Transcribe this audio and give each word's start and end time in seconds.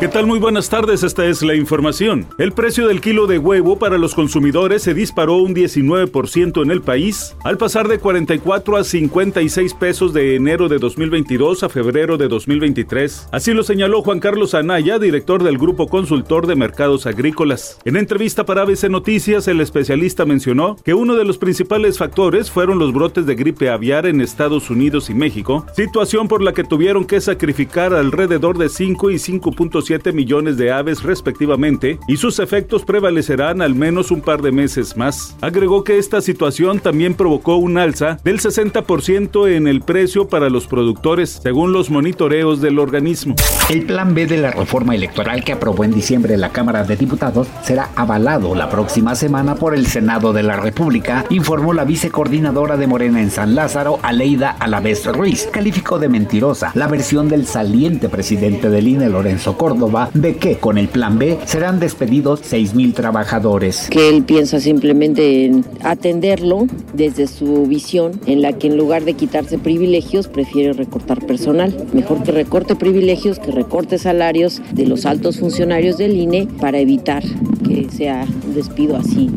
¿Qué 0.00 0.06
tal? 0.06 0.28
Muy 0.28 0.38
buenas 0.38 0.68
tardes, 0.70 1.02
esta 1.02 1.26
es 1.26 1.42
la 1.42 1.56
información. 1.56 2.28
El 2.38 2.52
precio 2.52 2.86
del 2.86 3.00
kilo 3.00 3.26
de 3.26 3.38
huevo 3.38 3.80
para 3.80 3.98
los 3.98 4.14
consumidores 4.14 4.84
se 4.84 4.94
disparó 4.94 5.38
un 5.38 5.56
19% 5.56 6.62
en 6.62 6.70
el 6.70 6.82
país, 6.82 7.34
al 7.42 7.58
pasar 7.58 7.88
de 7.88 7.98
44 7.98 8.76
a 8.76 8.84
56 8.84 9.74
pesos 9.74 10.12
de 10.12 10.36
enero 10.36 10.68
de 10.68 10.78
2022 10.78 11.64
a 11.64 11.68
febrero 11.68 12.16
de 12.16 12.28
2023. 12.28 13.30
Así 13.32 13.52
lo 13.52 13.64
señaló 13.64 14.02
Juan 14.02 14.20
Carlos 14.20 14.54
Anaya, 14.54 15.00
director 15.00 15.42
del 15.42 15.58
Grupo 15.58 15.88
Consultor 15.88 16.46
de 16.46 16.54
Mercados 16.54 17.06
Agrícolas. 17.06 17.80
En 17.84 17.96
entrevista 17.96 18.46
para 18.46 18.62
ABC 18.62 18.84
Noticias, 18.88 19.48
el 19.48 19.60
especialista 19.60 20.24
mencionó 20.24 20.76
que 20.84 20.94
uno 20.94 21.16
de 21.16 21.24
los 21.24 21.38
principales 21.38 21.98
factores 21.98 22.52
fueron 22.52 22.78
los 22.78 22.92
brotes 22.92 23.26
de 23.26 23.34
gripe 23.34 23.68
aviar 23.68 24.06
en 24.06 24.20
Estados 24.20 24.70
Unidos 24.70 25.10
y 25.10 25.14
México, 25.14 25.66
situación 25.74 26.28
por 26.28 26.40
la 26.40 26.52
que 26.52 26.62
tuvieron 26.62 27.04
que 27.04 27.20
sacrificar 27.20 27.94
alrededor 27.94 28.58
de 28.58 28.68
5 28.68 29.10
y 29.10 29.16
5.5 29.16 29.87
millones 30.12 30.56
de 30.56 30.70
aves 30.70 31.02
respectivamente 31.02 31.98
y 32.06 32.18
sus 32.18 32.38
efectos 32.38 32.84
prevalecerán 32.84 33.62
al 33.62 33.74
menos 33.74 34.10
un 34.10 34.20
par 34.20 34.42
de 34.42 34.52
meses 34.52 34.96
más. 34.96 35.36
Agregó 35.40 35.82
que 35.82 35.98
esta 35.98 36.20
situación 36.20 36.80
también 36.80 37.14
provocó 37.14 37.56
un 37.56 37.78
alza 37.78 38.18
del 38.22 38.38
60% 38.38 39.48
en 39.48 39.66
el 39.66 39.80
precio 39.80 40.28
para 40.28 40.50
los 40.50 40.66
productores, 40.66 41.40
según 41.42 41.72
los 41.72 41.90
monitoreos 41.90 42.60
del 42.60 42.78
organismo. 42.78 43.34
El 43.70 43.86
plan 43.86 44.14
B 44.14 44.26
de 44.26 44.38
la 44.38 44.50
reforma 44.50 44.94
electoral 44.94 45.42
que 45.42 45.52
aprobó 45.52 45.84
en 45.84 45.92
diciembre 45.92 46.36
la 46.36 46.50
Cámara 46.50 46.84
de 46.84 46.96
Diputados 46.96 47.48
será 47.62 47.90
avalado 47.96 48.54
la 48.54 48.68
próxima 48.68 49.14
semana 49.14 49.54
por 49.54 49.74
el 49.74 49.86
Senado 49.86 50.32
de 50.32 50.42
la 50.42 50.56
República, 50.56 51.24
informó 51.30 51.72
la 51.72 51.84
vicecoordinadora 51.84 52.76
de 52.76 52.86
Morena 52.86 53.22
en 53.22 53.30
San 53.30 53.54
Lázaro, 53.54 53.98
Aleida 54.02 54.50
Alavés 54.50 55.06
Ruiz. 55.06 55.48
Calificó 55.50 55.98
de 55.98 56.08
mentirosa 56.08 56.72
la 56.74 56.88
versión 56.88 57.28
del 57.28 57.46
saliente 57.46 58.08
presidente 58.08 58.68
del 58.68 58.88
INE, 58.88 59.08
Lorenzo 59.08 59.56
Córdoba 59.56 59.77
de 60.14 60.36
que 60.36 60.56
con 60.56 60.76
el 60.76 60.88
plan 60.88 61.18
B 61.18 61.38
serán 61.44 61.78
despedidos 61.78 62.42
6.000 62.42 62.94
trabajadores. 62.94 63.88
Que 63.90 64.08
él 64.08 64.24
piensa 64.24 64.58
simplemente 64.58 65.44
en 65.44 65.64
atenderlo 65.82 66.66
desde 66.94 67.28
su 67.28 67.66
visión 67.66 68.20
en 68.26 68.42
la 68.42 68.54
que 68.54 68.66
en 68.66 68.76
lugar 68.76 69.04
de 69.04 69.14
quitarse 69.14 69.56
privilegios 69.58 70.26
prefiere 70.26 70.72
recortar 70.72 71.24
personal. 71.24 71.74
Mejor 71.92 72.22
que 72.24 72.32
recorte 72.32 72.74
privilegios, 72.74 73.38
que 73.38 73.52
recorte 73.52 73.98
salarios 73.98 74.60
de 74.72 74.86
los 74.86 75.06
altos 75.06 75.38
funcionarios 75.38 75.96
del 75.96 76.16
INE 76.16 76.48
para 76.60 76.78
evitar 76.78 77.22
que 77.66 77.88
sea 77.90 78.26
un 78.46 78.54
despido 78.54 78.96
así 78.96 79.30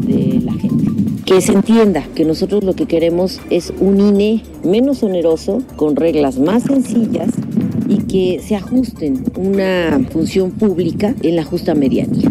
de 0.00 0.40
la 0.40 0.52
gente 0.52 0.84
que 1.24 1.40
se 1.40 1.52
entienda 1.52 2.06
que 2.14 2.24
nosotros 2.24 2.64
lo 2.64 2.74
que 2.74 2.86
queremos 2.86 3.40
es 3.48 3.72
un 3.80 3.98
INE 3.98 4.42
menos 4.62 5.02
oneroso, 5.02 5.62
con 5.76 5.96
reglas 5.96 6.38
más 6.38 6.64
sencillas 6.64 7.30
y 7.88 7.98
que 8.04 8.42
se 8.42 8.56
ajusten 8.56 9.24
una 9.36 10.00
función 10.12 10.50
pública 10.50 11.14
en 11.22 11.36
la 11.36 11.44
justa 11.44 11.74
medianía. 11.74 12.30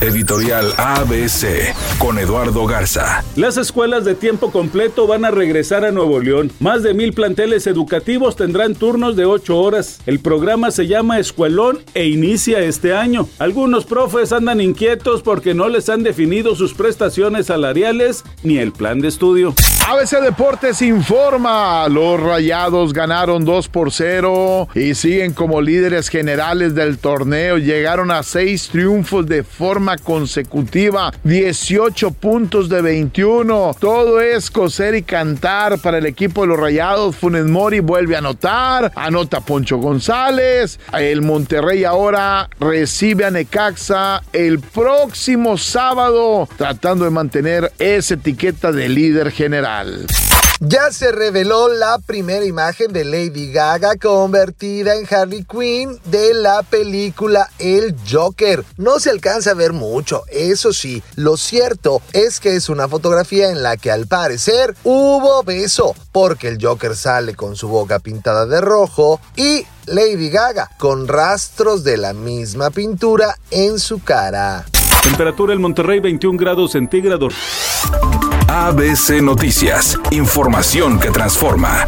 Editorial 0.00 0.72
ABC 0.76 1.74
con 1.98 2.18
Eduardo 2.20 2.66
Garza. 2.66 3.24
Las 3.34 3.56
escuelas 3.56 4.04
de 4.04 4.14
tiempo 4.14 4.52
completo 4.52 5.08
van 5.08 5.24
a 5.24 5.32
regresar 5.32 5.84
a 5.84 5.90
Nuevo 5.90 6.20
León. 6.20 6.52
Más 6.60 6.84
de 6.84 6.94
mil 6.94 7.12
planteles 7.12 7.66
educativos 7.66 8.36
tendrán 8.36 8.76
turnos 8.76 9.16
de 9.16 9.24
ocho 9.24 9.58
horas. 9.58 10.00
El 10.06 10.20
programa 10.20 10.70
se 10.70 10.86
llama 10.86 11.18
Escuelón 11.18 11.80
e 11.94 12.06
inicia 12.06 12.60
este 12.60 12.94
año. 12.94 13.28
Algunos 13.40 13.86
profes 13.86 14.32
andan 14.32 14.60
inquietos 14.60 15.22
porque 15.22 15.52
no 15.54 15.68
les 15.68 15.88
han 15.88 16.04
definido 16.04 16.54
sus 16.54 16.74
prestaciones 16.74 17.46
salariales 17.46 18.22
ni 18.44 18.58
el 18.58 18.70
plan 18.70 19.00
de 19.00 19.08
estudio. 19.08 19.54
ABC 19.88 20.20
Deportes 20.20 20.82
informa, 20.82 21.88
los 21.88 22.20
Rayados 22.20 22.92
ganaron 22.92 23.44
2 23.44 23.68
por 23.68 23.90
0 23.90 24.67
y 24.74 24.94
siguen 24.94 25.32
como 25.32 25.60
líderes 25.60 26.08
generales 26.08 26.74
del 26.74 26.98
torneo. 26.98 27.58
Llegaron 27.58 28.10
a 28.10 28.22
seis 28.22 28.68
triunfos 28.68 29.26
de 29.26 29.42
forma 29.42 29.96
consecutiva, 29.96 31.12
18 31.24 32.10
puntos 32.12 32.68
de 32.68 32.82
21. 32.82 33.76
Todo 33.78 34.20
es 34.20 34.50
coser 34.50 34.94
y 34.94 35.02
cantar 35.02 35.78
para 35.80 35.98
el 35.98 36.06
equipo 36.06 36.42
de 36.42 36.48
los 36.48 36.60
Rayados. 36.60 37.16
Funes 37.16 37.46
Mori 37.46 37.80
vuelve 37.80 38.14
a 38.14 38.18
anotar, 38.18 38.92
anota 38.94 39.40
Poncho 39.40 39.78
González. 39.78 40.78
El 40.92 41.22
Monterrey 41.22 41.84
ahora 41.84 42.48
recibe 42.60 43.24
a 43.24 43.30
Necaxa 43.30 44.22
el 44.32 44.60
próximo 44.60 45.58
sábado, 45.58 46.48
tratando 46.56 47.04
de 47.04 47.10
mantener 47.10 47.72
esa 47.78 48.14
etiqueta 48.14 48.72
de 48.72 48.88
líder 48.88 49.30
general. 49.30 50.06
Ya 50.60 50.90
se 50.90 51.12
reveló 51.12 51.68
la 51.68 52.00
primera 52.04 52.44
imagen 52.44 52.92
de 52.92 53.04
Lady 53.04 53.52
Gaga 53.52 53.94
convertida 54.58 54.96
en 54.96 55.06
Harley 55.14 55.44
Quinn 55.44 56.00
de 56.04 56.34
la 56.34 56.62
película 56.62 57.48
El 57.58 57.94
Joker. 58.10 58.64
No 58.76 58.98
se 58.98 59.10
alcanza 59.10 59.52
a 59.52 59.54
ver 59.54 59.72
mucho, 59.72 60.24
eso 60.30 60.72
sí, 60.72 61.02
lo 61.14 61.36
cierto 61.36 62.02
es 62.12 62.40
que 62.40 62.56
es 62.56 62.68
una 62.68 62.88
fotografía 62.88 63.50
en 63.50 63.62
la 63.62 63.76
que 63.76 63.90
al 63.90 64.06
parecer 64.06 64.74
hubo 64.84 65.42
beso, 65.44 65.94
porque 66.12 66.48
el 66.48 66.58
Joker 66.60 66.96
sale 66.96 67.34
con 67.34 67.56
su 67.56 67.68
boca 67.68 68.00
pintada 68.00 68.46
de 68.46 68.60
rojo 68.60 69.20
y 69.36 69.64
Lady 69.86 70.28
Gaga 70.28 70.70
con 70.78 71.06
rastros 71.06 71.84
de 71.84 71.96
la 71.96 72.12
misma 72.12 72.70
pintura 72.70 73.38
en 73.50 73.78
su 73.78 74.02
cara. 74.02 74.64
Temperatura 75.02 75.54
en 75.54 75.60
Monterrey 75.60 76.00
21 76.00 76.36
grados 76.36 76.72
centígrados. 76.72 77.34
ABC 78.48 79.22
Noticias, 79.22 79.98
información 80.10 80.98
que 80.98 81.10
transforma. 81.10 81.84